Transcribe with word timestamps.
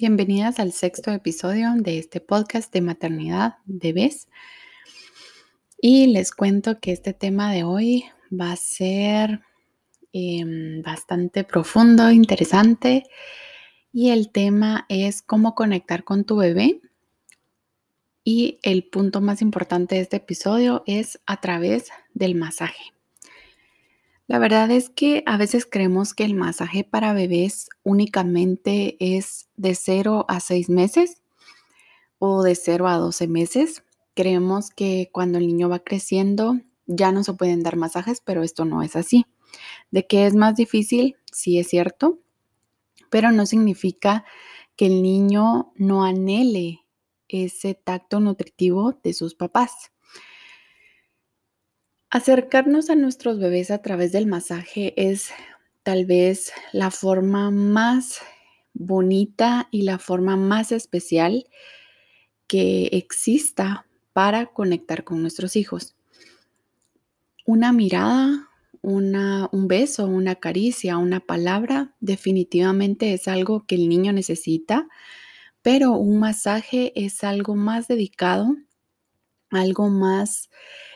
Bienvenidas 0.00 0.60
al 0.60 0.70
sexto 0.70 1.10
episodio 1.10 1.72
de 1.74 1.98
este 1.98 2.20
podcast 2.20 2.72
de 2.72 2.82
maternidad 2.82 3.56
bebés. 3.64 4.28
Y 5.76 6.06
les 6.06 6.30
cuento 6.30 6.78
que 6.78 6.92
este 6.92 7.14
tema 7.14 7.52
de 7.52 7.64
hoy 7.64 8.04
va 8.30 8.52
a 8.52 8.56
ser 8.56 9.40
em, 10.12 10.82
bastante 10.82 11.42
profundo, 11.42 12.12
interesante. 12.12 13.02
Y 13.92 14.10
el 14.10 14.30
tema 14.30 14.86
es 14.88 15.20
cómo 15.20 15.56
conectar 15.56 16.04
con 16.04 16.22
tu 16.22 16.36
bebé. 16.36 16.80
Y 18.22 18.60
el 18.62 18.84
punto 18.84 19.20
más 19.20 19.42
importante 19.42 19.96
de 19.96 20.02
este 20.02 20.18
episodio 20.18 20.84
es 20.86 21.18
a 21.26 21.40
través 21.40 21.88
del 22.14 22.36
masaje. 22.36 22.92
La 24.28 24.38
verdad 24.38 24.70
es 24.70 24.90
que 24.90 25.22
a 25.24 25.38
veces 25.38 25.64
creemos 25.64 26.12
que 26.12 26.24
el 26.24 26.34
masaje 26.34 26.84
para 26.84 27.14
bebés 27.14 27.70
únicamente 27.82 28.98
es 29.00 29.48
de 29.56 29.74
0 29.74 30.26
a 30.28 30.40
6 30.40 30.68
meses 30.68 31.22
o 32.18 32.42
de 32.42 32.54
0 32.54 32.88
a 32.88 32.98
12 32.98 33.26
meses. 33.26 33.84
Creemos 34.14 34.68
que 34.70 35.08
cuando 35.12 35.38
el 35.38 35.46
niño 35.46 35.70
va 35.70 35.78
creciendo 35.78 36.60
ya 36.84 37.10
no 37.10 37.24
se 37.24 37.32
pueden 37.32 37.62
dar 37.62 37.76
masajes, 37.76 38.20
pero 38.20 38.42
esto 38.42 38.66
no 38.66 38.82
es 38.82 38.96
así. 38.96 39.24
De 39.90 40.06
que 40.06 40.26
es 40.26 40.34
más 40.34 40.56
difícil, 40.56 41.16
sí 41.32 41.58
es 41.58 41.68
cierto, 41.68 42.18
pero 43.08 43.32
no 43.32 43.46
significa 43.46 44.26
que 44.76 44.86
el 44.86 45.02
niño 45.02 45.72
no 45.74 46.04
anhele 46.04 46.80
ese 47.28 47.74
tacto 47.74 48.20
nutritivo 48.20 48.92
de 49.02 49.14
sus 49.14 49.34
papás. 49.34 49.90
Acercarnos 52.10 52.88
a 52.88 52.94
nuestros 52.94 53.38
bebés 53.38 53.70
a 53.70 53.82
través 53.82 54.12
del 54.12 54.26
masaje 54.26 54.94
es 54.96 55.28
tal 55.82 56.06
vez 56.06 56.52
la 56.72 56.90
forma 56.90 57.50
más 57.50 58.20
bonita 58.72 59.68
y 59.70 59.82
la 59.82 59.98
forma 59.98 60.34
más 60.34 60.72
especial 60.72 61.44
que 62.46 62.86
exista 62.92 63.86
para 64.14 64.46
conectar 64.46 65.04
con 65.04 65.20
nuestros 65.20 65.54
hijos. 65.54 65.96
Una 67.44 67.74
mirada, 67.74 68.48
un 68.80 69.68
beso, 69.68 70.06
una 70.06 70.36
caricia, 70.36 70.96
una 70.96 71.20
palabra 71.20 71.94
definitivamente 72.00 73.12
es 73.12 73.28
algo 73.28 73.66
que 73.66 73.74
el 73.74 73.86
niño 73.86 74.14
necesita, 74.14 74.88
pero 75.60 75.92
un 75.92 76.20
masaje 76.20 76.90
es 76.94 77.22
algo 77.22 77.54
más 77.54 77.86
dedicado, 77.86 78.56
algo 79.50 79.90
más 79.90 80.48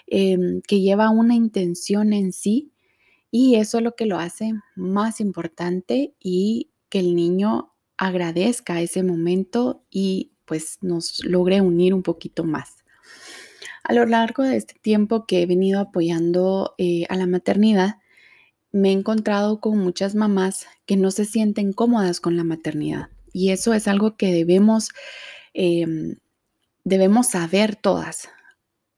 Em, 0.07 0.61
que 0.63 0.81
lleva 0.81 1.11
una 1.11 1.35
intención 1.35 2.13
en 2.13 2.33
sí 2.33 2.73
y 3.31 3.55
eso 3.55 3.79
es 3.79 3.85
lo 3.85 3.95
que 3.95 4.07
lo 4.07 4.19
hace 4.19 4.53
más 4.77 5.21
importante 5.21 6.15
y 6.21 6.71
que 6.91 6.99
el 6.99 7.15
niño 7.15 7.73
agradezca 7.97 8.83
ese 8.83 9.03
momento 9.03 9.85
y 9.91 10.33
pues 10.45 10.79
nos 10.83 11.25
logre 11.25 11.61
unir 11.61 11.95
un 11.95 12.03
poquito 12.03 12.45
más. 12.45 12.85
A 13.85 13.95
lo 13.95 14.05
largo 14.05 14.43
de 14.43 14.57
este 14.57 14.75
tiempo 14.81 15.25
que 15.25 15.43
he 15.43 15.47
venido 15.47 15.81
apoyando 15.81 16.75
eh, 16.79 17.07
a 17.09 17.17
la 17.17 17.27
maternidad, 17.27 17.97
me 18.71 18.91
he 18.91 18.93
encontrado 18.93 19.61
con 19.61 19.79
muchas 19.79 20.15
mamás 20.15 20.67
que 20.85 20.97
no 20.97 21.11
se 21.11 21.25
sienten 21.25 21.73
cómodas 21.73 22.21
con 22.21 22.37
la 22.37 22.45
maternidad. 22.45 23.09
Y 23.33 23.51
eso 23.51 23.73
es 23.73 23.89
algo 23.89 24.17
que 24.17 24.33
debemos, 24.33 24.91
em, 25.55 26.17
debemos 26.85 27.29
saber 27.29 27.77
todas 27.77 28.29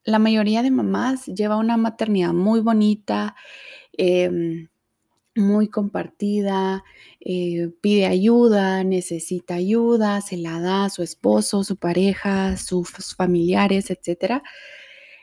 la 0.04 0.18
mayoría 0.18 0.62
de 0.62 0.70
mamás 0.70 1.26
lleva 1.26 1.56
una 1.56 1.76
maternidad 1.76 2.32
muy 2.32 2.60
bonita, 2.60 3.34
em, 3.92 4.68
muy 5.36 5.68
compartida, 5.68 6.84
eh, 7.20 7.70
pide 7.80 8.06
ayuda, 8.06 8.84
necesita 8.84 9.54
ayuda, 9.56 10.20
se 10.20 10.36
la 10.36 10.60
da 10.60 10.84
a 10.86 10.90
su 10.90 11.02
esposo, 11.02 11.64
su 11.64 11.76
pareja, 11.76 12.56
sus 12.56 12.90
familiares, 13.16 13.90
etc. 13.90 14.42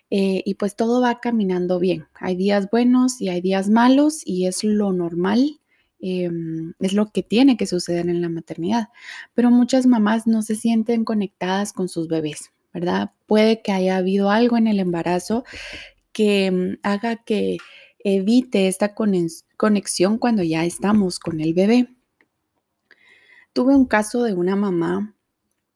Eh, 0.10 0.44
y 0.46 0.56
pues 0.56 0.76
todo 0.76 1.02
va 1.02 1.20
caminando 1.22 1.80
bien. 1.80 2.08
Hay 2.16 2.36
días 2.36 2.70
buenos 2.72 3.22
y 3.22 3.30
hay 3.30 3.42
días 3.42 3.70
malos 3.70 4.22
y 4.26 4.48
es 4.48 4.64
lo 4.64 4.92
normal, 4.94 5.62
em, 6.02 6.74
es 6.80 6.94
lo 6.94 7.12
que 7.12 7.24
tiene 7.24 7.58
que 7.58 7.68
suceder 7.68 8.10
en 8.10 8.22
la 8.22 8.30
maternidad. 8.30 8.90
Pero 9.34 9.52
muchas 9.52 9.86
mamás 9.88 10.28
no 10.28 10.42
se 10.42 10.56
sienten 10.56 11.06
conectadas 11.06 11.74
con 11.74 11.88
sus 11.90 12.08
bebés. 12.10 12.52
¿Verdad? 12.74 13.12
Puede 13.28 13.62
que 13.62 13.72
haya 13.72 13.98
habido 13.98 14.30
algo 14.30 14.58
en 14.58 14.68
el 14.68 14.80
embarazo 14.80 15.44
que 16.12 16.52
mm, 16.52 16.80
haga 16.84 17.18
que 17.18 17.58
evite 18.04 18.68
esta 18.68 18.96
conexión 18.96 20.18
cuando 20.18 20.44
ya 20.44 20.66
estamos 20.66 21.20
con 21.20 21.40
el 21.40 21.54
bebé. 21.54 21.88
Tuve 23.54 23.76
un 23.76 23.86
caso 23.86 24.24
de 24.24 24.34
una 24.34 24.56
mamá 24.56 25.16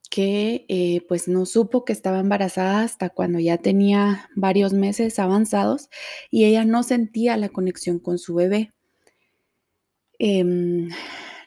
que 0.10 0.66
eh, 0.70 1.02
pues 1.08 1.28
no 1.28 1.46
supo 1.46 1.84
que 1.84 1.92
estaba 1.92 2.20
embarazada 2.20 2.84
hasta 2.84 3.10
cuando 3.10 3.40
ya 3.40 3.58
tenía 3.58 4.30
varios 4.36 4.74
meses 4.74 5.20
avanzados 5.20 5.90
y 6.32 6.46
ella 6.46 6.64
no 6.64 6.84
sentía 6.84 7.36
la 7.38 7.50
conexión 7.50 8.00
con 8.00 8.18
su 8.18 8.36
bebé. 8.36 8.72
Em, 10.18 10.90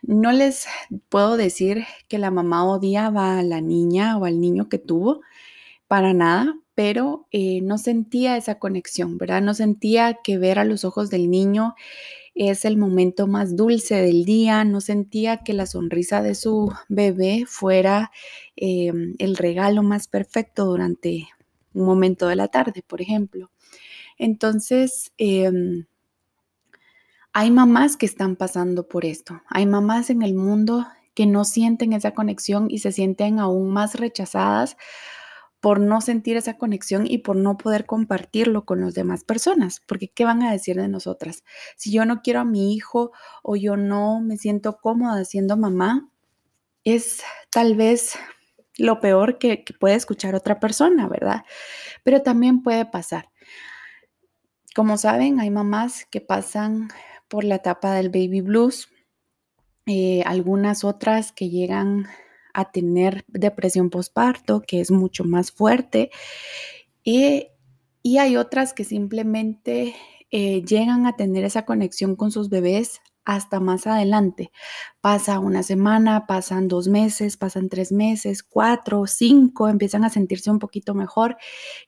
no 0.03 0.33
les 0.33 0.67
puedo 1.09 1.37
decir 1.37 1.85
que 2.09 2.19
la 2.19 2.31
mamá 2.31 2.65
odiaba 2.67 3.39
a 3.39 3.43
la 3.43 3.61
niña 3.61 4.17
o 4.19 4.25
al 4.25 4.41
niño 4.41 4.69
que 4.69 4.79
tuvo, 4.79 5.21
para 5.89 6.13
nada, 6.13 6.55
pero 6.75 7.27
eh, 7.33 7.61
no 7.63 7.79
sentía 7.79 8.37
esa 8.37 8.59
conexión, 8.59 9.19
¿verdad? 9.19 9.43
No 9.43 9.55
sentía 9.55 10.19
que 10.23 10.39
ver 10.39 10.59
a 10.59 10.65
los 10.65 10.85
ojos 10.85 11.11
del 11.11 11.31
niño 11.31 11.75
es 12.39 12.65
el 12.65 12.77
momento 12.77 13.27
más 13.27 13.57
dulce 13.57 13.97
del 13.97 14.25
día, 14.25 14.65
no 14.65 14.81
sentía 14.81 15.39
que 15.39 15.53
la 15.55 15.67
sonrisa 15.67 16.23
de 16.23 16.37
su 16.37 16.73
bebé 16.89 17.45
fuera 17.49 18.13
em, 18.55 19.15
el 19.19 19.37
regalo 19.37 19.83
más 19.83 20.07
perfecto 20.07 20.65
durante 20.67 21.29
un 21.75 21.85
momento 21.85 22.29
de 22.29 22.37
la 22.37 22.47
tarde, 22.47 22.85
por 22.87 23.03
ejemplo. 23.03 23.51
Entonces, 24.19 25.13
em, 25.19 25.87
hay 27.39 27.53
mamás 27.53 27.97
que 27.97 28.05
están 28.05 28.35
pasando 28.35 28.89
por 28.89 29.05
esto, 29.05 29.43
hay 29.49 29.65
mamás 29.65 30.11
en 30.11 30.23
el 30.23 30.35
mundo 30.35 30.89
que 31.15 31.25
no 31.25 31.45
sienten 31.45 31.93
esa 31.93 32.11
conexión 32.11 32.67
y 32.69 32.81
se 32.81 32.91
sienten 32.91 33.39
aún 33.39 33.71
más 33.71 33.95
rechazadas 33.95 34.77
por 35.61 35.79
no 35.79 36.01
sentir 36.01 36.37
esa 36.37 36.59
conexión 36.59 37.07
y 37.07 37.19
por 37.19 37.37
no 37.37 37.57
poder 37.57 37.87
compartirlo 37.87 38.65
con 38.65 38.81
las 38.81 38.95
demás 38.95 39.23
personas, 39.23 39.81
porque 39.87 40.09
¿qué 40.09 40.25
van 40.25 40.43
a 40.43 40.51
decir 40.51 40.75
de 40.75 40.89
nosotras? 40.89 41.45
Si 41.77 41.93
yo 41.93 42.05
no 42.05 42.23
quiero 42.23 42.41
a 42.41 42.45
mi 42.45 42.75
hijo 42.75 43.13
o 43.45 43.55
yo 43.55 43.77
no 43.77 44.21
me 44.21 44.37
siento 44.37 44.79
cómoda 44.79 45.25
siendo 45.25 45.57
mamá, 45.57 46.11
es 46.83 47.23
tal 47.51 47.77
vez 47.77 48.19
lo 48.79 48.99
peor 48.99 49.39
que, 49.39 49.65
puede 49.79 49.95
escuchar 49.95 50.35
otra 50.35 50.59
persona, 50.59 51.07
¿verdad? 51.07 51.45
Pero 52.03 52.21
también 52.21 52.65
puede 52.65 52.85
pasar. 52.85 53.31
Como 54.75 54.97
saben, 54.99 55.39
hay 55.39 55.51
mamás 55.51 56.05
que 56.11 56.21
pasan 56.21 56.89
por 57.29 57.45
la 57.45 57.57
etapa 57.57 57.95
del 57.95 58.09
baby 58.09 58.41
blues, 58.41 58.89
eh, 59.87 60.23
algunas 60.27 60.85
otras 60.85 61.33
que 61.33 61.49
llegan 61.49 62.07
a 62.53 62.71
tener 62.71 63.25
depresión 63.29 63.91
postparto, 63.91 64.63
que 64.67 64.81
es 64.81 64.91
mucho 64.91 65.25
más 65.25 65.53
fuerte. 65.53 66.11
Y, 67.05 67.49
hay 68.19 68.37
otras 68.37 68.73
que 68.73 68.85
simplemente 68.85 69.95
eh, 70.31 70.63
llegan 70.63 71.07
a 71.07 71.15
tener 71.15 71.45
esa 71.45 71.67
conexión 71.67 72.17
con 72.17 72.31
sus 72.31 72.49
bebés 72.49 73.03
hasta 73.29 73.61
más 73.61 73.87
adelante. 73.87 74.51
Pasa 75.03 75.39
una 75.39 75.63
semana, 75.63 76.27
pasan 76.27 76.69
dos 76.69 76.89
meses, 76.89 77.37
pasan 77.37 77.69
tres 77.69 77.93
meses, 77.93 78.43
cuatro, 78.43 79.07
cinco, 79.07 79.69
empiezan 79.69 80.05
a 80.05 80.11
sentirse 80.11 80.51
un 80.51 80.59
poquito 80.59 80.95
mejor 80.95 81.37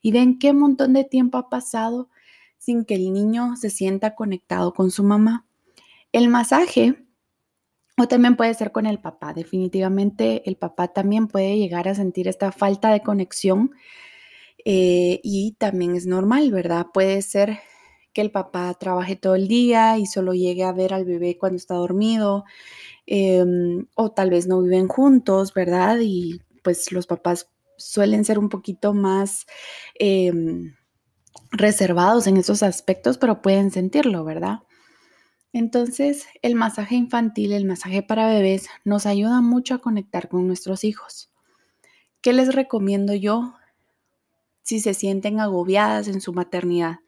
y 0.03 0.11
ven 0.11 0.37
qué 0.37 0.53
montón 0.53 0.93
de 0.93 1.03
tiempo 1.03 1.39
ha 1.39 1.49
pasado 1.49 2.09
sin 2.61 2.85
que 2.85 2.93
el 2.93 3.11
niño 3.11 3.55
se 3.55 3.71
sienta 3.71 4.13
conectado 4.13 4.75
con 4.75 4.91
su 4.91 5.03
mamá. 5.03 5.47
El 6.11 6.27
masaje 6.27 6.95
o 7.97 8.07
también 8.07 8.37
puede 8.37 8.53
ser 8.53 8.71
con 8.71 8.85
el 8.85 8.99
papá. 8.99 9.33
Definitivamente 9.33 10.47
el 10.47 10.57
papá 10.57 10.89
también 10.89 11.27
puede 11.27 11.57
llegar 11.57 11.87
a 11.87 11.95
sentir 11.95 12.27
esta 12.27 12.51
falta 12.51 12.91
de 12.91 13.01
conexión 13.01 13.71
eh, 14.63 15.19
y 15.23 15.53
también 15.57 15.95
es 15.95 16.05
normal, 16.05 16.51
¿verdad? 16.51 16.85
Puede 16.93 17.23
ser 17.23 17.59
que 18.13 18.21
el 18.21 18.29
papá 18.29 18.71
trabaje 18.75 19.15
todo 19.15 19.33
el 19.33 19.47
día 19.47 19.97
y 19.97 20.05
solo 20.05 20.33
llegue 20.33 20.63
a 20.63 20.71
ver 20.71 20.93
al 20.93 21.05
bebé 21.05 21.39
cuando 21.39 21.57
está 21.57 21.73
dormido 21.73 22.43
em, 23.07 23.87
o 23.95 24.11
tal 24.11 24.29
vez 24.29 24.45
no 24.45 24.61
viven 24.61 24.87
juntos, 24.87 25.55
¿verdad? 25.55 25.97
Y 25.99 26.41
pues 26.63 26.91
los 26.91 27.07
papás 27.07 27.49
suelen 27.77 28.23
ser 28.23 28.37
un 28.37 28.49
poquito 28.49 28.93
más 28.93 29.47
em, 29.95 30.75
reservados 31.51 32.27
en 32.27 32.37
esos 32.37 32.63
aspectos, 32.63 33.17
pero 33.17 33.41
pueden 33.41 33.71
sentirlo, 33.71 34.23
¿verdad? 34.23 34.59
Entonces, 35.53 36.27
el 36.41 36.55
masaje 36.55 36.95
infantil, 36.95 37.51
el 37.51 37.65
masaje 37.65 38.01
para 38.01 38.27
bebés, 38.27 38.69
nos 38.85 39.05
ayuda 39.05 39.41
mucho 39.41 39.75
a 39.75 39.81
conectar 39.81 40.29
con 40.29 40.47
nuestros 40.47 40.83
hijos. 40.85 41.29
¿Qué 42.21 42.31
les 42.33 42.55
recomiendo 42.55 43.13
yo 43.13 43.55
si 44.63 44.79
se 44.79 44.93
sienten 44.93 45.39
agobiadas 45.39 46.07
en 46.07 46.21
su 46.21 46.31
maternidad? 46.31 46.99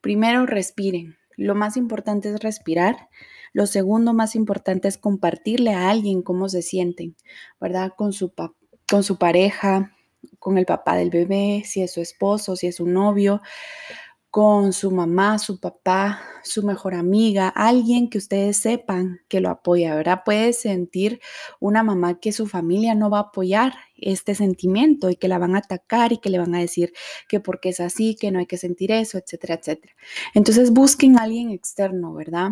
Primero, 0.00 0.46
respiren. 0.46 1.16
Lo 1.36 1.54
más 1.54 1.76
importante 1.76 2.32
es 2.32 2.40
respirar. 2.40 3.10
Lo 3.52 3.66
segundo 3.66 4.14
más 4.14 4.34
importante 4.34 4.88
es 4.88 4.96
compartirle 4.96 5.74
a 5.74 5.90
alguien 5.90 6.22
cómo 6.22 6.48
se 6.48 6.62
sienten, 6.62 7.16
¿verdad? 7.60 7.92
Con 7.96 8.12
su, 8.12 8.32
con 8.88 9.02
su 9.04 9.18
pareja, 9.18 9.93
con 10.38 10.58
el 10.58 10.66
papá 10.66 10.96
del 10.96 11.10
bebé, 11.10 11.62
si 11.64 11.82
es 11.82 11.92
su 11.92 12.00
esposo, 12.00 12.56
si 12.56 12.66
es 12.68 12.76
su 12.76 12.86
novio, 12.86 13.40
con 14.34 14.72
su 14.72 14.90
mamá, 14.90 15.38
su 15.38 15.60
papá, 15.60 16.20
su 16.42 16.64
mejor 16.64 16.94
amiga, 16.94 17.48
alguien 17.50 18.10
que 18.10 18.18
ustedes 18.18 18.56
sepan 18.56 19.20
que 19.28 19.38
lo 19.38 19.48
apoya, 19.48 19.94
¿verdad? 19.94 20.22
Puede 20.24 20.52
sentir 20.52 21.20
una 21.60 21.84
mamá 21.84 22.18
que 22.18 22.32
su 22.32 22.48
familia 22.48 22.96
no 22.96 23.10
va 23.10 23.18
a 23.18 23.20
apoyar 23.22 23.74
este 23.96 24.34
sentimiento 24.34 25.08
y 25.08 25.14
que 25.14 25.28
la 25.28 25.38
van 25.38 25.54
a 25.54 25.58
atacar 25.58 26.12
y 26.12 26.18
que 26.18 26.30
le 26.30 26.40
van 26.40 26.52
a 26.56 26.58
decir 26.58 26.92
que 27.28 27.38
porque 27.38 27.68
es 27.68 27.78
así, 27.78 28.16
que 28.16 28.32
no 28.32 28.40
hay 28.40 28.46
que 28.46 28.58
sentir 28.58 28.90
eso, 28.90 29.18
etcétera, 29.18 29.54
etcétera. 29.54 29.94
Entonces 30.34 30.72
busquen 30.72 31.16
a 31.16 31.22
alguien 31.22 31.50
externo, 31.50 32.12
¿verdad? 32.12 32.50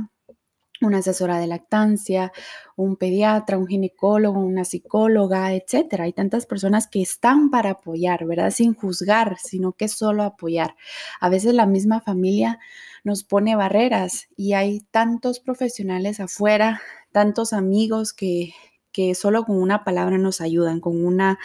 Una 0.87 0.99
asesora 0.99 1.39
de 1.39 1.47
lactancia, 1.47 2.33
un 2.77 2.97
pediatra, 2.97 3.59
un 3.59 3.67
ginecólogo, 3.67 4.41
una 4.41 4.65
psicóloga, 4.65 5.53
etcétera. 5.55 6.05
Hay 6.05 6.13
tantas 6.13 6.47
personas 6.47 6.87
que 6.87 7.03
están 7.03 7.51
para 7.51 7.71
apoyar, 7.71 8.25
¿verdad? 8.27 8.51
Sin 8.51 8.75
juzgar, 8.75 9.37
sino 9.43 9.73
que 9.73 9.89
solo 9.89 10.23
apoyar. 10.23 10.75
A 11.21 11.29
veces 11.29 11.55
la 11.55 11.67
misma 11.67 12.01
familia 12.01 12.59
nos 13.05 13.25
pone 13.25 13.57
barreras 13.57 14.29
y 14.37 14.53
hay 14.53 14.81
tantos 14.91 15.41
profesionales 15.41 16.21
afuera, 16.21 16.81
tantos 17.13 17.53
amigos 17.53 18.13
que, 18.13 18.55
que 18.93 19.15
solo 19.15 19.45
con 19.45 19.57
una 19.61 19.85
palabra 19.85 20.19
nos 20.19 20.41
ayudan, 20.41 20.81
con 20.81 21.05
una, 21.05 21.39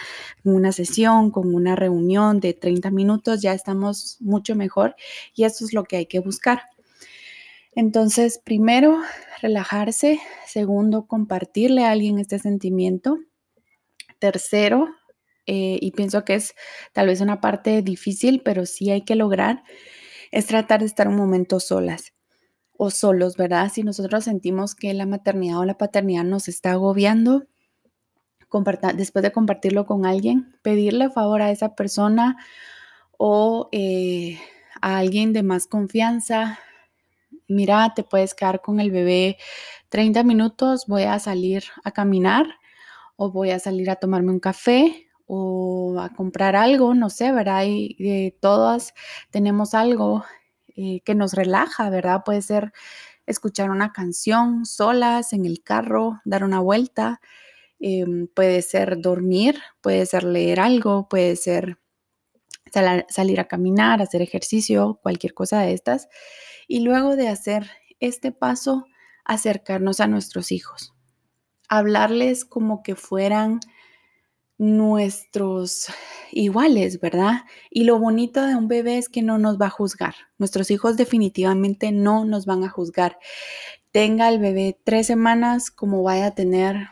una 0.44 0.72
sesión, 0.72 1.30
con 1.30 1.54
una 1.54 1.74
reunión 1.74 2.40
de 2.40 2.54
30 2.54 2.90
minutos, 2.90 3.40
ya 3.42 3.54
estamos 3.54 4.18
mucho 4.20 4.54
mejor 4.54 4.94
y 5.34 5.44
eso 5.44 5.64
es 5.64 5.72
lo 5.72 5.84
que 5.84 5.96
hay 5.96 6.06
que 6.06 6.20
buscar. 6.20 6.62
Entonces, 7.78 8.40
primero, 8.42 9.00
relajarse. 9.40 10.18
Segundo, 10.44 11.06
compartirle 11.06 11.84
a 11.84 11.92
alguien 11.92 12.18
este 12.18 12.40
sentimiento. 12.40 13.18
Tercero, 14.18 14.88
eh, 15.46 15.78
y 15.80 15.92
pienso 15.92 16.24
que 16.24 16.34
es 16.34 16.56
tal 16.92 17.06
vez 17.06 17.20
una 17.20 17.40
parte 17.40 17.80
difícil, 17.82 18.42
pero 18.44 18.66
sí 18.66 18.90
hay 18.90 19.02
que 19.04 19.14
lograr, 19.14 19.62
es 20.32 20.46
tratar 20.46 20.80
de 20.80 20.86
estar 20.86 21.06
un 21.06 21.14
momento 21.14 21.60
solas 21.60 22.14
o 22.76 22.90
solos, 22.90 23.36
¿verdad? 23.36 23.70
Si 23.72 23.84
nosotros 23.84 24.24
sentimos 24.24 24.74
que 24.74 24.92
la 24.92 25.06
maternidad 25.06 25.60
o 25.60 25.64
la 25.64 25.78
paternidad 25.78 26.24
nos 26.24 26.48
está 26.48 26.72
agobiando, 26.72 27.46
después 28.96 29.22
de 29.22 29.30
compartirlo 29.30 29.86
con 29.86 30.04
alguien, 30.04 30.52
pedirle 30.62 31.10
favor 31.10 31.42
a 31.42 31.52
esa 31.52 31.76
persona 31.76 32.38
o 33.18 33.68
eh, 33.70 34.36
a 34.80 34.98
alguien 34.98 35.32
de 35.32 35.44
más 35.44 35.68
confianza, 35.68 36.58
mira, 37.48 37.92
te 37.94 38.04
puedes 38.04 38.34
quedar 38.34 38.60
con 38.60 38.80
el 38.80 38.90
bebé 38.90 39.38
30 39.88 40.22
minutos, 40.24 40.86
voy 40.86 41.04
a 41.04 41.18
salir 41.18 41.64
a 41.84 41.90
caminar 41.92 42.46
o 43.16 43.30
voy 43.32 43.50
a 43.50 43.58
salir 43.58 43.90
a 43.90 43.96
tomarme 43.96 44.32
un 44.32 44.40
café 44.40 45.08
o 45.26 45.98
a 46.00 46.10
comprar 46.14 46.56
algo, 46.56 46.94
no 46.94 47.10
sé, 47.10 47.32
¿verdad? 47.32 47.64
Y 47.66 47.96
eh, 48.00 48.36
todas 48.40 48.94
tenemos 49.30 49.74
algo 49.74 50.24
eh, 50.76 51.00
que 51.04 51.14
nos 51.14 51.34
relaja, 51.34 51.90
¿verdad? 51.90 52.22
Puede 52.24 52.42
ser 52.42 52.72
escuchar 53.26 53.70
una 53.70 53.92
canción 53.92 54.64
solas 54.66 55.32
en 55.32 55.44
el 55.46 55.62
carro, 55.62 56.20
dar 56.24 56.44
una 56.44 56.60
vuelta, 56.60 57.20
em, 57.80 58.28
puede 58.28 58.62
ser 58.62 59.00
dormir, 59.00 59.58
puede 59.82 60.06
ser 60.06 60.24
leer 60.24 60.60
algo, 60.60 61.08
puede 61.08 61.36
ser 61.36 61.78
salir 63.08 63.40
a 63.40 63.48
caminar, 63.48 64.02
hacer 64.02 64.22
ejercicio, 64.22 64.98
cualquier 65.02 65.34
cosa 65.34 65.60
de 65.60 65.72
estas 65.72 66.08
y 66.68 66.80
luego 66.80 67.16
de 67.16 67.28
hacer 67.28 67.68
este 67.98 68.30
paso, 68.30 68.86
acercarnos 69.24 69.98
a 70.00 70.06
nuestros 70.06 70.52
hijos, 70.52 70.94
hablarles 71.68 72.44
como 72.44 72.82
que 72.82 72.94
fueran 72.94 73.58
nuestros 74.58 75.86
iguales, 76.32 77.00
¿verdad? 77.00 77.44
Y 77.70 77.84
lo 77.84 77.98
bonito 77.98 78.44
de 78.46 78.56
un 78.56 78.68
bebé 78.68 78.98
es 78.98 79.08
que 79.08 79.22
no 79.22 79.38
nos 79.38 79.58
va 79.60 79.66
a 79.66 79.70
juzgar. 79.70 80.14
Nuestros 80.36 80.70
hijos 80.70 80.96
definitivamente 80.96 81.92
no 81.92 82.24
nos 82.24 82.44
van 82.44 82.64
a 82.64 82.68
juzgar. 82.68 83.18
Tenga 83.92 84.28
el 84.28 84.38
bebé 84.38 84.78
tres 84.84 85.06
semanas 85.06 85.70
como 85.70 86.02
vaya 86.02 86.26
a 86.26 86.34
tener 86.34 86.88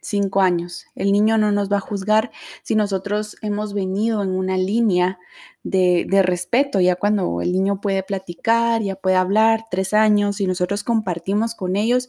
cinco 0.00 0.40
años. 0.40 0.86
El 0.94 1.12
niño 1.12 1.38
no 1.38 1.52
nos 1.52 1.70
va 1.70 1.78
a 1.78 1.80
juzgar 1.80 2.30
si 2.62 2.74
nosotros 2.74 3.36
hemos 3.42 3.74
venido 3.74 4.22
en 4.22 4.30
una 4.30 4.56
línea 4.56 5.18
de, 5.62 6.22
respeto, 6.24 6.80
ya 6.80 6.96
cuando 6.96 7.40
el 7.42 7.52
niño 7.52 7.80
puede 7.80 8.02
platicar, 8.02 8.82
ya 8.82 8.96
puede 8.96 9.16
hablar, 9.16 9.64
tres 9.70 9.92
años, 9.94 10.40
y 10.40 10.46
nosotros 10.46 10.84
compartimos 10.84 11.54
con 11.54 11.76
ellos 11.76 12.08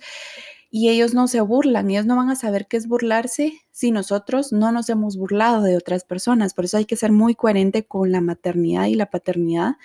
y 0.73 0.87
ellos 0.87 1.13
no 1.13 1.27
se 1.27 1.41
burlan, 1.41 1.91
ellos 1.91 2.05
no 2.05 2.15
van 2.15 2.29
a 2.29 2.35
saber 2.37 2.65
qué 2.67 2.77
es 2.77 2.87
burlarse 2.87 3.59
si 3.71 3.91
nosotros 3.91 4.53
no 4.53 4.71
nos 4.71 4.89
hemos 4.89 5.17
burlado 5.17 5.63
de 5.63 5.75
otras 5.75 6.05
personas. 6.05 6.53
Por 6.53 6.63
eso 6.63 6.77
hay 6.77 6.85
que 6.85 6.95
ser 6.95 7.11
muy 7.11 7.35
coherente 7.35 7.83
con 7.83 8.11
la 8.11 8.21
maternidad 8.21 8.85
y 8.85 8.95
la 8.95 9.07
paternidad, 9.07 9.75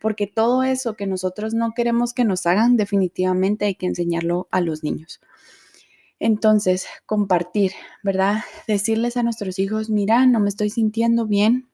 porque 0.00 0.28
todo 0.28 0.62
eso 0.62 0.94
que 0.94 1.08
nosotros 1.08 1.54
no 1.54 1.72
queremos 1.74 2.14
que 2.14 2.24
nos 2.24 2.46
hagan, 2.46 2.76
definitivamente 2.76 3.64
hay 3.64 3.74
que 3.74 3.86
enseñarlo 3.86 4.46
a 4.52 4.60
los 4.60 4.84
niños. 4.84 5.20
Entonces, 6.24 6.86
compartir, 7.04 7.72
¿verdad? 8.04 8.44
Decirles 8.68 9.16
a 9.16 9.24
nuestros 9.24 9.58
hijos, 9.58 9.90
mira, 9.90 10.24
no 10.24 10.38
me 10.38 10.50
estoy 10.50 10.70
sintiendo 10.70 11.26
bien, 11.26 11.68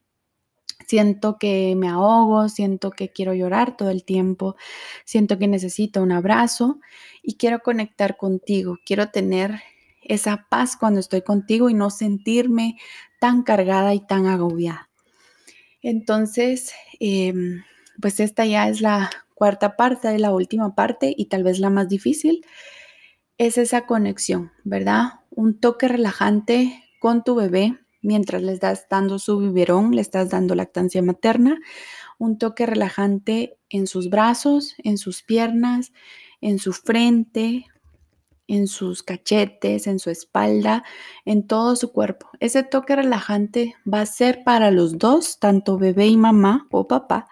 siento 0.87 1.37
que 1.39 1.75
me 1.77 1.87
ahogo, 1.87 2.49
siento 2.49 2.91
que 2.91 3.11
quiero 3.11 3.35
llorar 3.35 3.77
todo 3.77 3.91
el 3.91 4.05
tiempo, 4.05 4.56
siento 5.05 5.39
que 5.39 5.49
necesito 5.49 6.03
un 6.03 6.12
abrazo 6.12 6.81
y 7.23 7.37
quiero 7.37 7.59
conectar 7.59 8.17
contigo, 8.17 8.79
quiero 8.87 9.11
tener 9.11 9.61
esa 10.00 10.47
paz 10.49 10.79
cuando 10.79 11.00
estoy 11.00 11.21
contigo 11.21 11.69
y 11.69 11.75
no 11.75 11.91
sentirme 11.91 12.79
tan 13.21 13.43
cargada 13.43 13.93
y 13.93 14.00
tan 14.00 14.25
agobiada. 14.25 14.89
Entonces, 15.83 16.73
em, 17.00 17.65
pues 18.00 18.19
esta 18.19 18.47
ya 18.47 18.71
es 18.71 18.81
la 18.81 19.11
cuarta 19.35 19.77
parte, 19.77 20.19
la 20.19 20.33
última 20.33 20.75
parte 20.75 21.15
y 21.15 21.27
tal 21.27 21.43
vez 21.43 21.59
la 21.59 21.69
más 21.69 21.91
difícil 21.91 22.47
es 23.38 23.56
esa 23.56 23.87
conexión, 23.87 24.52
¿verdad? 24.64 25.20
Un 25.31 25.58
toque 25.58 25.88
relajante 25.88 26.85
con 27.00 27.23
tu 27.23 27.37
bebé 27.37 27.79
mientras 28.02 28.43
le 28.43 28.52
estás 28.52 28.87
dando 28.90 29.19
su 29.19 29.38
biberón, 29.38 29.94
le 29.94 30.00
estás 30.00 30.31
dando 30.31 30.55
lactancia 30.55 31.02
materna, 31.02 31.58
un 32.19 32.38
toque 32.38 32.67
relajante 32.67 33.56
en 33.70 33.87
sus 33.87 34.11
brazos, 34.11 34.75
en 34.79 34.99
sus 34.99 35.23
piernas, 35.23 35.93
en 36.40 36.58
su 36.58 36.73
frente, 36.73 37.67
en 38.49 38.67
sus 38.67 39.02
cachetes, 39.02 39.87
en 39.87 39.99
su 39.99 40.11
espalda, 40.11 40.82
en 41.25 41.46
todo 41.46 41.76
su 41.76 41.93
cuerpo. 41.93 42.31
Ese 42.40 42.62
toque 42.62 42.97
relajante 42.97 43.75
va 43.92 44.00
a 44.00 44.07
ser 44.07 44.42
para 44.42 44.71
los 44.71 44.99
dos, 44.99 45.38
tanto 45.38 45.78
bebé 45.78 46.07
y 46.07 46.16
mamá 46.16 46.66
o 46.71 46.88
papá, 46.88 47.28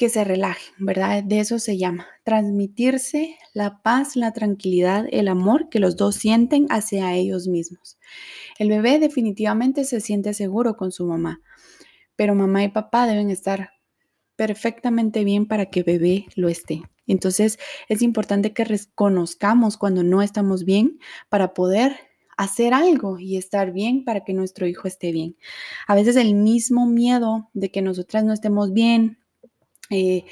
que 0.00 0.08
se 0.08 0.24
relajen, 0.24 0.72
¿verdad? 0.78 1.22
De 1.22 1.40
eso 1.40 1.58
se 1.58 1.76
llama, 1.76 2.06
transmitirse 2.24 3.36
la 3.52 3.82
paz, 3.82 4.16
la 4.16 4.32
tranquilidad, 4.32 5.04
el 5.10 5.28
amor 5.28 5.68
que 5.68 5.78
los 5.78 5.94
dos 5.94 6.14
sienten 6.14 6.66
hacia 6.70 7.14
ellos 7.14 7.48
mismos. 7.48 7.98
El 8.58 8.70
bebé 8.70 8.98
definitivamente 8.98 9.84
se 9.84 10.00
siente 10.00 10.32
seguro 10.32 10.78
con 10.78 10.90
su 10.90 11.04
mamá, 11.04 11.42
pero 12.16 12.34
mamá 12.34 12.64
y 12.64 12.68
papá 12.68 13.06
deben 13.06 13.28
estar 13.28 13.72
perfectamente 14.36 15.22
bien 15.22 15.44
para 15.44 15.66
que 15.66 15.82
bebé 15.82 16.24
lo 16.34 16.48
esté. 16.48 16.80
Entonces 17.06 17.58
es 17.90 18.00
importante 18.00 18.54
que 18.54 18.64
reconozcamos 18.64 19.76
cuando 19.76 20.02
no 20.02 20.22
estamos 20.22 20.64
bien 20.64 20.98
para 21.28 21.52
poder 21.52 21.94
hacer 22.38 22.72
algo 22.72 23.18
y 23.18 23.36
estar 23.36 23.70
bien 23.70 24.02
para 24.06 24.24
que 24.24 24.32
nuestro 24.32 24.66
hijo 24.66 24.88
esté 24.88 25.12
bien. 25.12 25.36
A 25.86 25.94
veces 25.94 26.16
el 26.16 26.34
mismo 26.34 26.86
miedo 26.86 27.50
de 27.52 27.70
que 27.70 27.82
nosotras 27.82 28.24
no 28.24 28.32
estemos 28.32 28.72
bien, 28.72 29.19
eh, 29.90 30.24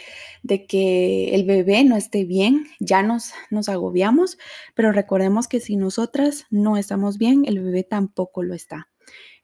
de 0.45 0.67
que 0.67 1.35
el 1.35 1.45
bebé 1.45 1.83
no 1.83 1.97
esté 1.97 2.25
bien, 2.25 2.67
ya 2.79 3.03
nos, 3.03 3.33
nos 3.51 3.69
agobiamos, 3.69 4.39
pero 4.75 4.93
recordemos 4.93 5.49
que 5.49 5.59
si 5.59 5.77
nosotras 5.77 6.47
no 6.51 6.77
estamos 6.77 7.19
bien, 7.19 7.45
el 7.45 7.61
bebé 7.61 7.83
tampoco 7.83 8.45
lo 8.45 8.55
está. 8.55 8.89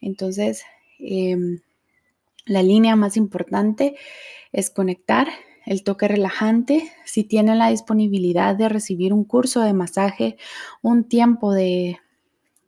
Entonces, 0.01 0.63
em, 1.01 1.61
la 2.47 2.63
línea 2.63 2.95
más 2.95 3.17
importante 3.17 3.97
es 4.53 4.71
conectar 4.71 5.29
el 5.67 5.83
toque 5.83 6.09
relajante. 6.09 6.93
Si 7.05 7.25
tienen 7.25 7.59
la 7.59 7.71
disponibilidad 7.71 8.55
de 8.55 8.69
recibir 8.69 9.13
un 9.13 9.25
curso 9.25 9.63
de 9.63 9.73
masaje, 9.73 10.37
un 10.83 11.09
tiempo 11.09 11.53
de, 11.53 11.99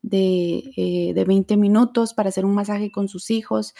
de, 0.02 1.12
de, 1.14 1.24
20 1.24 1.56
minutos 1.56 2.14
para 2.14 2.30
hacer 2.30 2.44
un 2.44 2.54
masaje 2.54 2.90
con 2.90 3.08
sus 3.08 3.30
hijos, 3.30 3.74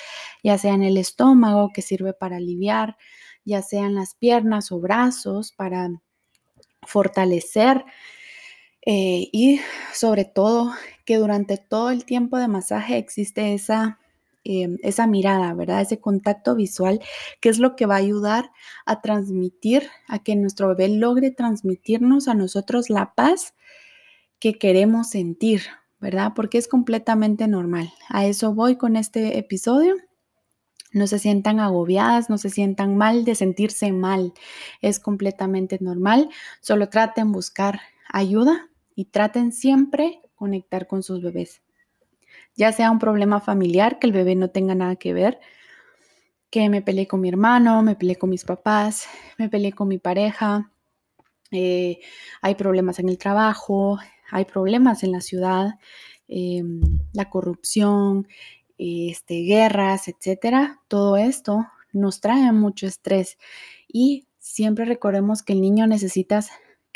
ya 0.45 0.59
sea 0.59 0.75
en 0.75 0.83
el 0.83 0.97
estómago, 0.99 1.71
que 1.73 1.83
sirve 1.83 2.13
para 2.13 2.37
aliviar, 2.37 2.97
ya 3.47 3.63
sean 3.63 3.95
las 3.95 4.15
piernas 4.17 4.73
o 4.73 4.81
brazos, 4.81 5.53
para 5.53 5.91
fortalecer 6.83 7.85
eh, 8.87 9.29
y 9.33 9.61
sobre 9.93 10.25
todo 10.25 10.73
que 11.05 11.17
durante 11.17 11.57
todo 11.59 11.91
el 11.91 12.05
tiempo 12.05 12.39
de 12.39 12.49
masaje 12.49 12.99
existe 12.99 13.55
esa 13.55 13.99
em, 14.45 14.79
esa 14.83 15.07
mirada, 15.09 15.55
¿verdad? 15.55 15.81
Ese 15.83 16.01
contacto 16.01 16.55
visual, 16.55 17.01
que 17.41 17.49
es 17.49 17.59
lo 17.59 17.75
que 17.77 17.87
va 17.87 17.97
a 17.97 17.99
ayudar 17.99 18.53
a 18.87 19.01
transmitir, 19.03 19.89
a 20.09 20.21
que 20.21 20.37
nuestro 20.37 20.69
bebé 20.69 20.89
logre 20.89 21.33
transmitirnos 21.33 22.29
a 22.29 22.35
nosotros 22.35 22.91
la 22.91 23.15
paz 23.15 23.55
que 24.41 24.55
queremos 24.59 25.11
sentir, 25.11 25.63
¿verdad? 26.01 26.33
Porque 26.37 26.59
es 26.59 26.69
completamente 26.69 27.49
normal. 27.49 27.93
A 28.09 28.27
eso 28.27 28.55
voy 28.55 28.77
con 28.77 28.97
este 28.97 29.39
episodio. 29.39 29.97
No 30.93 31.07
se 31.07 31.19
sientan 31.19 31.61
agobiadas, 31.61 32.31
no 32.31 32.39
se 32.39 32.51
sientan 32.51 32.97
mal 32.97 33.25
de 33.25 33.35
sentirse 33.35 33.93
mal. 33.93 34.33
Es 34.81 35.01
completamente 35.01 35.79
normal. 35.81 36.31
Solo 36.61 36.89
traten 36.89 37.33
buscar 37.33 37.81
ayuda 38.09 38.69
y 38.95 39.07
traten 39.07 39.53
siempre 39.53 40.21
conectar 40.35 40.87
con 40.87 41.03
sus 41.03 41.23
bebés. 41.23 41.63
Ya 42.57 42.73
sea 42.73 42.91
un 42.91 42.99
problema 42.99 43.41
familiar, 43.41 43.99
que 43.99 44.07
el 44.07 44.13
bebé 44.13 44.35
no 44.35 44.51
tenga 44.51 44.75
nada 44.75 44.97
que 44.97 45.13
ver, 45.13 45.41
que 46.51 46.71
me 46.71 46.83
peleé 46.83 47.07
con 47.07 47.21
mi 47.21 47.29
hermano, 47.29 47.83
me 47.83 47.97
peleé 47.97 48.17
con 48.17 48.31
mis 48.31 48.45
papás, 48.45 49.09
me 49.39 49.49
peleé 49.49 49.73
con 49.73 49.89
mi 49.89 49.99
pareja, 49.99 50.71
eh, 51.51 52.01
hay 52.41 52.55
problemas 52.55 52.99
en 52.99 53.09
el 53.09 53.19
trabajo, 53.19 53.99
hay 54.31 54.45
problemas 54.45 55.03
en 55.03 55.13
la 55.13 55.21
ciudad, 55.21 55.79
em, 56.29 56.81
la 57.13 57.31
corrupción, 57.31 58.27
este, 58.79 59.43
guerras, 59.43 60.09
etcétera. 60.09 60.81
Todo 60.89 61.17
esto 61.17 61.67
nos 61.93 62.21
trae 62.21 62.53
mucho 62.53 62.87
estrés 62.87 63.39
y 63.89 64.27
siempre 64.39 64.85
recordemos 64.85 65.43
que 65.43 65.53
el 65.55 65.61
niño 65.61 65.87
necesita 65.87 66.43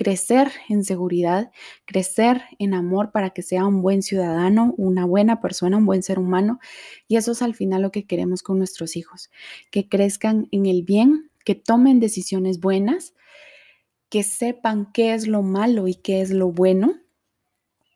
crecer 0.01 0.51
en 0.71 0.83
seguridad, 0.83 1.51
crecer 1.85 2.41
en 2.59 2.73
amor 2.73 3.13
para 3.13 3.31
que 3.31 3.43
sea 3.43 3.67
un 3.67 3.83
buen 3.83 4.03
ciudadano, 4.03 4.73
una 4.79 5.05
buena 5.05 5.43
persona, 5.43 5.77
un 5.77 5.85
buen 5.85 6.03
ser 6.03 6.19
humano. 6.19 6.59
Y 7.07 7.17
eso 7.17 7.33
es 7.33 7.43
al 7.43 7.55
final 7.55 7.83
lo 7.83 7.93
que 7.93 8.07
queremos 8.07 8.43
con 8.43 8.57
nuestros 8.57 8.97
hijos, 8.97 9.31
que 9.71 9.91
crezcan 9.91 10.49
en 10.53 10.65
el 10.65 10.85
bien, 10.85 11.31
que 11.45 11.55
tomen 11.55 12.01
decisiones 12.01 12.61
buenas, 12.61 13.13
que 14.09 14.23
sepan 14.23 14.91
qué 14.91 15.13
es 15.13 15.27
lo 15.27 15.43
malo 15.43 15.87
y 15.87 15.97
qué 15.97 16.23
es 16.23 16.31
lo 16.31 16.51
bueno. 16.51 16.95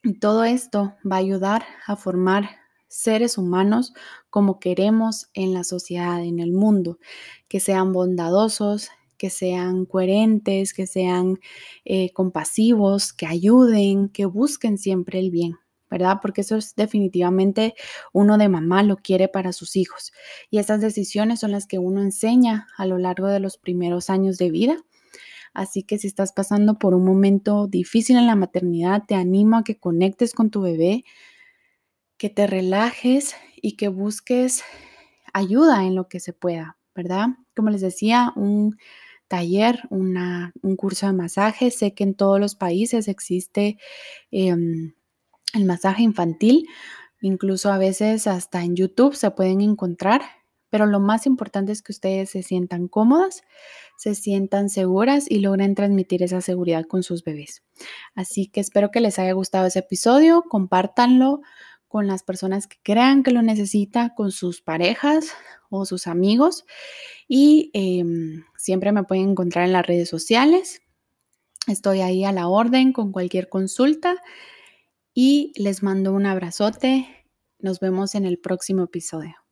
Y 0.03 0.19
todo 0.19 0.45
esto 0.45 0.97
va 1.11 1.17
a 1.17 1.21
ayudar 1.21 1.65
a 1.87 1.97
formar 1.97 2.51
seres 2.89 3.39
humanos 3.39 3.93
como 4.31 4.59
queremos 4.59 5.29
en 5.35 5.55
la 5.55 5.65
sociedad, 5.65 6.23
en 6.23 6.39
el 6.41 6.53
mundo, 6.53 6.99
que 7.49 7.61
sean 7.61 7.93
bondadosos, 7.93 8.91
que 9.17 9.31
sean 9.31 9.87
coherentes, 9.87 10.75
que 10.75 10.87
sean 10.87 11.39
eh, 11.85 12.13
compasivos, 12.13 13.13
que 13.13 13.27
ayuden, 13.27 14.09
que 14.09 14.27
busquen 14.27 14.79
siempre 14.79 15.19
el 15.19 15.31
bien. 15.31 15.59
¿verdad? 15.91 16.19
Porque 16.21 16.41
eso 16.41 16.57
es 16.57 16.75
definitivamente 16.75 17.75
uno 18.13 18.37
de 18.37 18.49
mamá 18.49 18.83
lo 18.83 18.97
quiere 18.97 19.29
para 19.29 19.53
sus 19.53 19.77
hijos. 19.77 20.13
Y 20.51 20.59
esas 20.59 20.81
decisiones 20.81 21.39
son 21.39 21.53
las 21.53 21.69
que 21.69 21.79
uno 21.79 22.03
enseña 22.03 22.67
a 22.77 22.85
lo 22.85 22.99
largo 22.99 23.29
de 23.29 23.39
los 23.39 23.59
primeros 23.59 24.11
años 24.11 24.37
de 24.37 24.51
vida. 24.51 24.77
Así 25.53 25.85
que 25.85 25.99
si 25.99 26.09
estás 26.09 26.33
pasando 26.33 26.81
por 26.81 26.95
un 26.95 27.05
momento 27.05 27.69
difícil 27.69 28.17
en 28.17 28.27
la 28.27 28.35
maternidad, 28.35 29.05
te 29.07 29.15
animo 29.15 29.59
a 29.59 29.63
que 29.63 29.79
conectes 29.79 30.35
con 30.35 30.51
tu 30.51 30.63
bebé, 30.63 31.05
que 32.25 32.31
te 32.31 32.47
relajes 32.47 33.37
y 33.61 33.77
que 33.77 33.89
busques 33.89 34.65
ayuda 35.35 35.85
en 35.85 35.95
lo 35.95 36.09
que 36.09 36.21
se 36.21 36.33
pueda, 36.33 36.79
¿verdad? 36.95 37.27
Como 37.55 37.69
les 37.69 37.83
decía, 37.83 38.33
un 38.35 38.79
taller, 39.29 39.83
un 39.91 40.77
curso 40.79 41.05
de 41.07 41.13
masaje. 41.13 41.71
Sé 41.71 41.93
que 41.93 42.03
en 42.03 42.15
todos 42.15 42.41
los 42.41 42.55
países 42.55 43.09
existe 43.09 43.77
em, 44.31 44.95
el 45.53 45.65
masaje 45.67 46.03
infantil, 46.03 46.67
incluso 47.21 47.71
a 47.71 47.77
veces 47.77 48.27
hasta 48.27 48.65
en 48.65 48.75
YouTube 48.75 49.15
se 49.15 49.31
pueden 49.31 49.61
encontrar, 49.61 50.23
pero 50.71 50.87
lo 50.87 51.01
más 51.01 51.27
importante 51.27 51.73
es 51.73 51.83
que 51.83 51.93
ustedes 51.93 52.31
se 52.31 52.43
sientan 52.43 52.89
cómodas, 52.89 53.43
se 53.99 54.15
sientan 54.15 54.71
seguras 54.71 55.31
y 55.31 55.41
logren 55.41 55.75
transmitir 55.75 56.23
esa 56.23 56.41
seguridad 56.41 56.87
con 56.87 57.03
sus 57.03 57.23
bebés. 57.23 57.63
Así 58.15 58.47
que 58.47 58.61
espero 58.61 58.91
que 58.91 59.03
les 59.03 59.19
haya 59.19 59.33
gustado 59.33 59.67
ese 59.67 59.81
episodio, 59.81 60.43
compártanlo 60.49 61.43
con 61.95 62.09
las 62.09 62.25
personas 62.25 62.67
que 62.67 62.77
crean 62.83 63.23
que 63.23 63.31
lo 63.31 63.41
necesitan, 63.41 64.11
con 64.17 64.33
sus 64.33 64.61
parejas 64.61 65.33
o 65.71 65.87
sus 65.87 66.09
amigos. 66.09 66.65
Y 67.29 67.71
em, 67.73 68.43
siempre 68.57 68.91
me 68.91 69.05
pueden 69.05 69.31
encontrar 69.31 69.65
en 69.65 69.73
las 69.73 69.87
redes 69.87 70.09
sociales. 70.09 70.83
Estoy 71.69 72.01
ahí 72.01 72.25
a 72.25 72.33
la 72.33 72.49
orden 72.49 72.93
con 72.93 73.13
cualquier 73.13 73.49
consulta. 73.49 74.17
Y 75.15 75.53
les 75.55 75.85
mando 75.85 76.13
un 76.13 76.27
abrazote. 76.27 77.07
Nos 77.61 77.79
vemos 77.79 78.17
en 78.17 78.25
el 78.25 78.41
próximo 78.41 78.83
episodio. 78.83 79.44